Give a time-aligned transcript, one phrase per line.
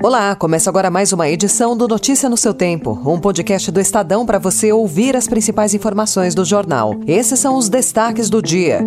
[0.00, 4.24] Olá, começa agora mais uma edição do Notícia no seu Tempo, um podcast do Estadão
[4.24, 6.94] para você ouvir as principais informações do jornal.
[7.04, 8.78] Esses são os destaques do dia.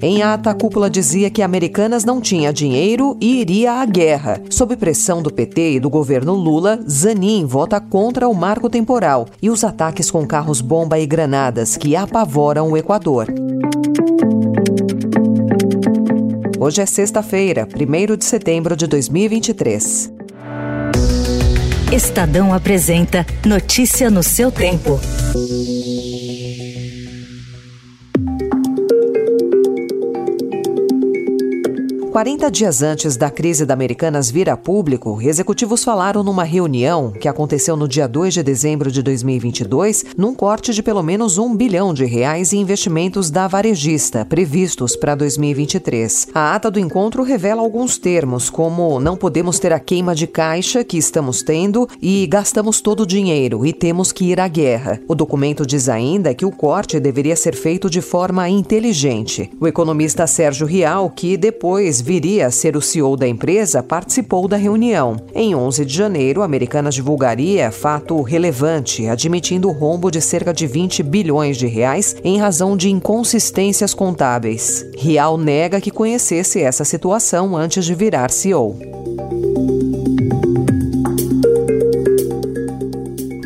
[0.00, 4.40] Em ata, a cúpula dizia que Americanas não tinha dinheiro e iria à guerra.
[4.48, 9.50] Sob pressão do PT e do governo Lula, Zanin vota contra o marco temporal e
[9.50, 13.26] os ataques com carros-bomba e granadas que apavoram o Equador.
[16.62, 20.12] Hoje é sexta-feira, 1 de setembro de 2023.
[21.90, 25.00] Estadão apresenta Notícia no seu tempo.
[32.10, 37.28] 40 dias antes da crise da Americanas vir a público, executivos falaram numa reunião que
[37.28, 41.94] aconteceu no dia 2 de dezembro de 2022, num corte de pelo menos um bilhão
[41.94, 46.30] de reais em investimentos da varejista, previstos para 2023.
[46.34, 50.82] A ata do encontro revela alguns termos, como não podemos ter a queima de caixa
[50.82, 55.00] que estamos tendo e gastamos todo o dinheiro e temos que ir à guerra.
[55.06, 59.48] O documento diz ainda que o corte deveria ser feito de forma inteligente.
[59.60, 64.56] O economista Sérgio Rial, que depois viria a ser o CEO da empresa, participou da
[64.56, 65.16] reunião.
[65.34, 71.02] Em 11 de janeiro, Americanas divulgaria fato relevante, admitindo o rombo de cerca de 20
[71.02, 74.86] bilhões de reais em razão de inconsistências contábeis.
[74.96, 78.99] Rial nega que conhecesse essa situação antes de virar CEO.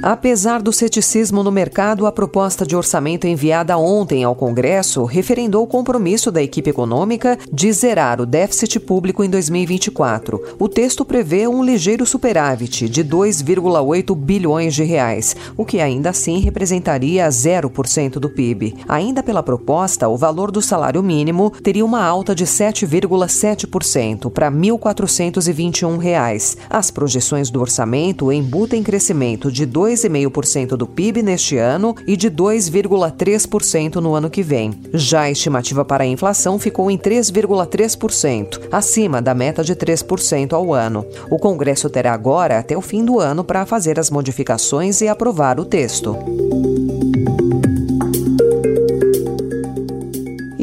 [0.07, 5.67] Apesar do ceticismo no mercado, a proposta de orçamento enviada ontem ao Congresso referendou o
[5.67, 10.57] compromisso da equipe econômica de zerar o déficit público em 2024.
[10.59, 16.39] O texto prevê um ligeiro superávit de 2,8 bilhões de reais, o que ainda assim
[16.39, 18.75] representaria 0% do PIB.
[18.87, 25.97] Ainda pela proposta, o valor do salário mínimo teria uma alta de 7,7% para 1.421
[25.97, 26.59] reais.
[26.69, 32.31] As projeções do orçamento embutem crescimento de 2 2,5% do PIB neste ano e de
[32.31, 34.73] 2,3% no ano que vem.
[34.93, 40.73] Já a estimativa para a inflação ficou em 3,3%, acima da meta de 3% ao
[40.73, 41.07] ano.
[41.31, 45.59] O Congresso terá agora até o fim do ano para fazer as modificações e aprovar
[45.61, 46.17] o texto.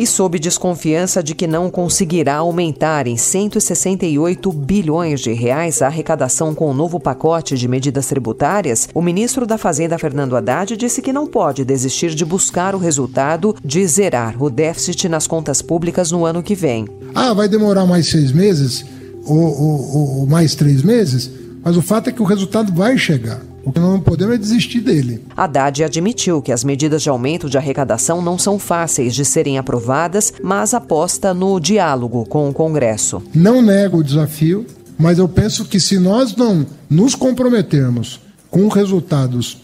[0.01, 6.55] E sob desconfiança de que não conseguirá aumentar em 168 bilhões de reais a arrecadação
[6.55, 11.13] com o novo pacote de medidas tributárias, o ministro da Fazenda Fernando Haddad disse que
[11.13, 16.25] não pode desistir de buscar o resultado de zerar o déficit nas contas públicas no
[16.25, 16.87] ano que vem.
[17.13, 18.83] Ah, vai demorar mais seis meses
[19.23, 21.29] ou, ou, ou mais três meses,
[21.63, 23.50] mas o fato é que o resultado vai chegar.
[23.63, 25.23] O que não podemos é desistir dele.
[25.35, 30.33] Haddad admitiu que as medidas de aumento de arrecadação não são fáceis de serem aprovadas,
[30.43, 33.21] mas aposta no diálogo com o Congresso.
[33.33, 34.65] Não nego o desafio,
[34.97, 39.57] mas eu penso que se nós não nos comprometermos com resultados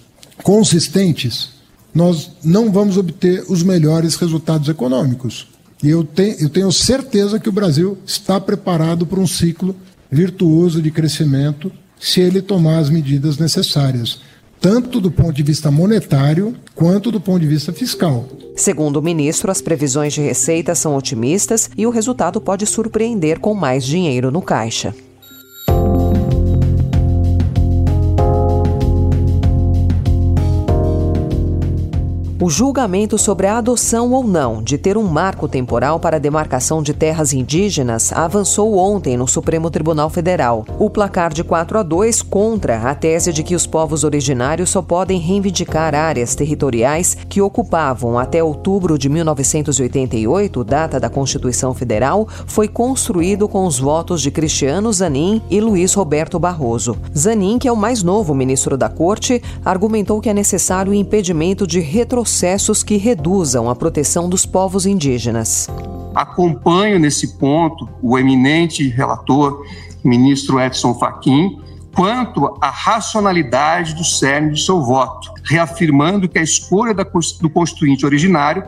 [0.43, 1.49] consistentes,
[1.93, 5.47] nós não vamos obter os melhores resultados econômicos.
[5.83, 9.75] E eu tenho, eu tenho certeza que o Brasil está preparado para um ciclo
[10.09, 14.21] virtuoso de crescimento se ele tomar as medidas necessárias,
[14.59, 18.27] tanto do ponto de vista monetário quanto do ponto de vista fiscal.
[18.55, 23.53] Segundo o ministro, as previsões de receita são otimistas e o resultado pode surpreender com
[23.53, 24.95] mais dinheiro no caixa.
[32.39, 36.83] O julgamento sobre a adoção ou não de ter um marco temporal para a demarcação
[36.83, 40.63] de terras indígenas avançou ontem no Supremo Tribunal Federal.
[40.77, 44.83] O placar de 4 a 2 contra a tese de que os povos originários só
[44.83, 52.67] podem reivindicar áreas territoriais que ocupavam até outubro de 1988, data da Constituição Federal, foi
[52.67, 56.99] construído com os votos de Cristiano Zanin e Luiz Roberto Barroso.
[57.17, 61.65] Zanin, que é o mais novo ministro da Corte, argumentou que é necessário o impedimento
[61.65, 65.69] de retroceder processos que reduzam a proteção dos povos indígenas.
[66.13, 69.65] Acompanho nesse ponto o eminente relator,
[70.03, 71.57] ministro Edson Fachin,
[71.95, 78.61] quanto à racionalidade do cerne do seu voto, reafirmando que a escolha do constituinte originário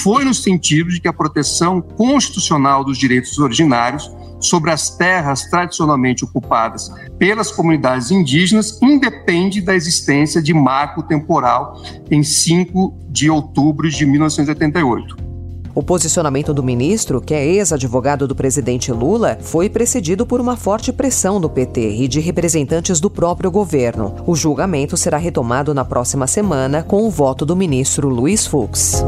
[0.00, 4.08] foi no sentido de que a proteção constitucional dos direitos originários
[4.42, 11.80] sobre as terras tradicionalmente ocupadas pelas comunidades indígenas independe da existência de marco temporal
[12.10, 15.32] em 5 de outubro de 1988.
[15.74, 20.92] O posicionamento do ministro, que é ex-advogado do presidente Lula, foi precedido por uma forte
[20.92, 24.14] pressão do PT e de representantes do próprio governo.
[24.26, 29.02] O julgamento será retomado na próxima semana com o voto do ministro Luiz Fux.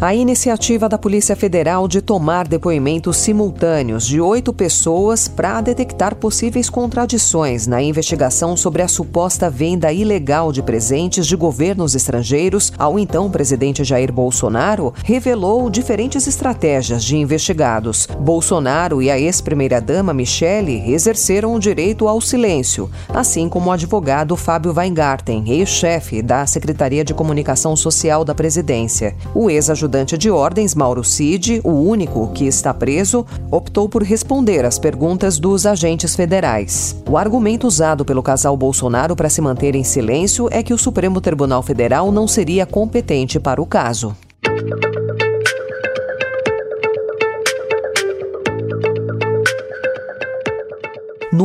[0.00, 6.70] A iniciativa da Polícia Federal de tomar depoimentos simultâneos de oito pessoas para detectar possíveis
[6.70, 13.28] contradições na investigação sobre a suposta venda ilegal de presentes de governos estrangeiros ao então
[13.28, 18.06] presidente Jair Bolsonaro revelou diferentes estratégias de investigados.
[18.20, 24.72] Bolsonaro e a ex-primeira-dama Michele exerceram o direito ao silêncio, assim como o advogado Fábio
[24.72, 29.16] Weingarten, ex-chefe da Secretaria de Comunicação Social da presidência.
[29.34, 34.66] O ex-ajudante ajudante de ordens, Mauro Cid, o único que está preso, optou por responder
[34.66, 36.94] às perguntas dos agentes federais.
[37.08, 41.22] O argumento usado pelo casal Bolsonaro para se manter em silêncio é que o Supremo
[41.22, 44.14] Tribunal Federal não seria competente para o caso.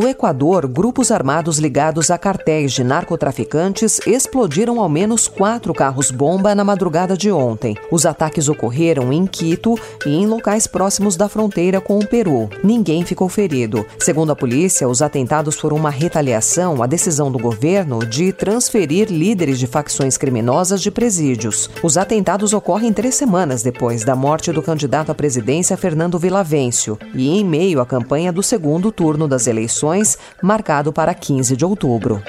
[0.03, 6.61] No Equador, grupos armados ligados a cartéis de narcotraficantes explodiram ao menos quatro carros-bomba na
[6.61, 7.77] madrugada de ontem.
[7.89, 12.49] Os ataques ocorreram em Quito e em locais próximos da fronteira com o Peru.
[12.61, 13.85] Ninguém ficou ferido.
[13.97, 19.57] Segundo a polícia, os atentados foram uma retaliação à decisão do governo de transferir líderes
[19.57, 21.69] de facções criminosas de presídios.
[21.81, 27.29] Os atentados ocorrem três semanas depois da morte do candidato à presidência Fernando Villavencio e
[27.39, 32.21] em meio à campanha do segundo turno das eleições eleições, marcado para 15 de outubro.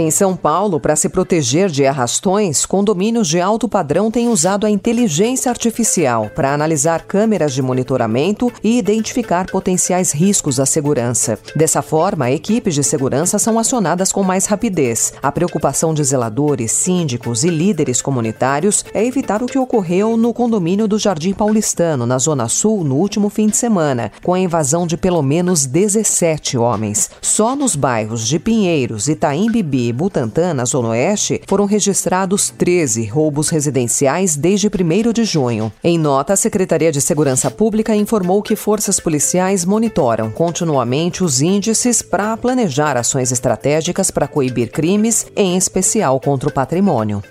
[0.00, 4.70] Em São Paulo, para se proteger de arrastões, condomínios de alto padrão têm usado a
[4.70, 11.38] inteligência artificial para analisar câmeras de monitoramento e identificar potenciais riscos à segurança.
[11.54, 15.12] Dessa forma, equipes de segurança são acionadas com mais rapidez.
[15.22, 20.88] A preocupação de zeladores, síndicos e líderes comunitários é evitar o que ocorreu no condomínio
[20.88, 24.96] do Jardim Paulistano, na Zona Sul, no último fim de semana, com a invasão de
[24.96, 27.10] pelo menos 17 homens.
[27.20, 33.04] Só nos bairros de Pinheiros, Itaim Bibi e Butantã, na Zona Oeste, foram registrados 13
[33.06, 35.72] roubos residenciais desde 1 de junho.
[35.84, 42.00] Em nota, a Secretaria de Segurança Pública informou que forças policiais monitoram continuamente os índices
[42.00, 47.22] para planejar ações estratégicas para coibir crimes, em especial contra o patrimônio.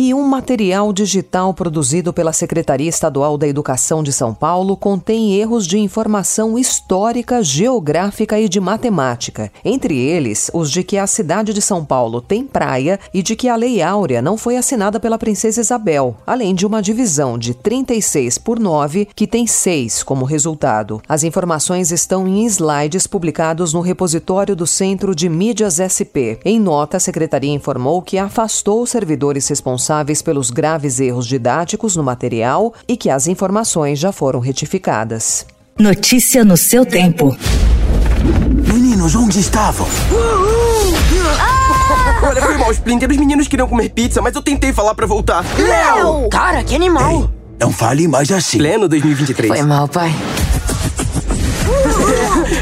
[0.00, 5.66] E um material digital produzido pela Secretaria Estadual da Educação de São Paulo contém erros
[5.66, 9.50] de informação histórica, geográfica e de matemática.
[9.64, 13.48] Entre eles, os de que a cidade de São Paulo tem praia e de que
[13.48, 18.38] a Lei Áurea não foi assinada pela Princesa Isabel, além de uma divisão de 36
[18.38, 21.02] por 9, que tem 6 como resultado.
[21.08, 26.38] As informações estão em slides publicados no repositório do Centro de Mídias SP.
[26.44, 31.96] Em nota, a Secretaria informou que afastou os servidores responsáveis responsáveis pelos graves erros didáticos
[31.96, 35.46] no material e que as informações já foram retificadas.
[35.78, 37.34] Notícia no seu tempo.
[38.66, 39.86] Meninos, onde estavam?
[42.22, 43.10] Olha, foi mal, Splinter.
[43.10, 45.42] Os meninos queriam comer pizza, mas eu tentei falar pra voltar.
[45.56, 46.28] Léo!
[46.28, 47.10] Cara, que animal!
[47.10, 48.58] Ei, não fale mais assim.
[48.58, 49.48] Pleno 2023.
[49.48, 50.14] Foi mal, pai.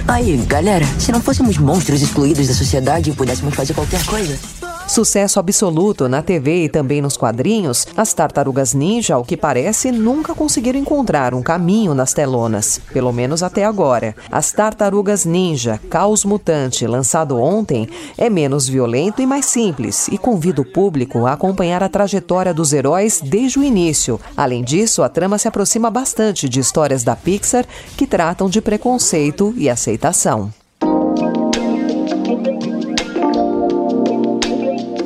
[0.07, 4.39] Aí, galera, se não fôssemos monstros excluídos da sociedade e pudéssemos fazer qualquer coisa.
[4.87, 10.35] Sucesso absoluto na TV e também nos quadrinhos, as tartarugas ninja, ao que parece, nunca
[10.35, 14.15] conseguiram encontrar um caminho nas telonas, pelo menos até agora.
[14.31, 20.61] As tartarugas ninja, Caos Mutante, lançado ontem, é menos violento e mais simples e convida
[20.61, 24.21] o público a acompanhar a trajetória dos heróis desde o início.
[24.37, 29.53] Além disso, a trama se aproxima bastante de histórias da Pixar que tratam de preconceito
[29.57, 30.53] e aceitação.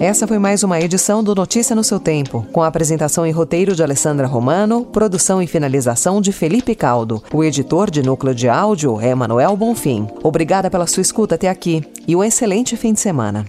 [0.01, 3.77] Essa foi mais uma edição do Notícia no seu Tempo, com a apresentação e roteiro
[3.77, 7.23] de Alessandra Romano, produção e finalização de Felipe Caldo.
[7.31, 10.09] O editor de núcleo de áudio é Manuel Bonfim.
[10.23, 13.45] Obrigada pela sua escuta até aqui e um excelente fim de semana.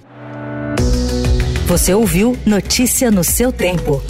[1.67, 4.01] Você ouviu Notícia no seu Tempo.